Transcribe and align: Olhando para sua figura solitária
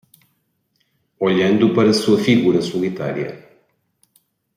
Olhando 1.19 1.75
para 1.75 1.93
sua 1.93 2.17
figura 2.17 2.59
solitária 2.59 3.47